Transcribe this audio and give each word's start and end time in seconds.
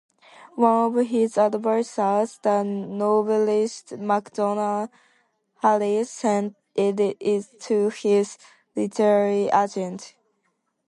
One 0.55 0.97
of 0.97 1.05
his 1.09 1.37
advisors, 1.37 2.39
the 2.41 2.63
novelist 2.63 3.91
MacDonald 3.99 4.89
Harris, 5.61 6.09
sent 6.09 6.55
it 6.73 7.19
to 7.59 7.89
his 7.89 8.39
literary 8.75 9.49
agent. 9.53 10.15